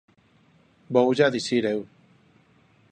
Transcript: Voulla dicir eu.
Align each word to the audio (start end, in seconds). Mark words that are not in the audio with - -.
Voulla 0.93 1.29
dicir 1.35 1.63
eu. 1.73 1.81